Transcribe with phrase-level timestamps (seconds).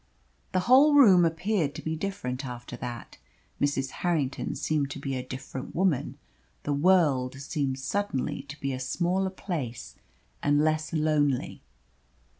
[0.51, 3.19] The whole room appeared to be different after that.
[3.61, 3.91] Mrs.
[4.01, 6.17] Harrington seemed to be a different woman
[6.63, 9.93] the world seemed suddenly to be a smaller place
[10.41, 11.61] and less lonely.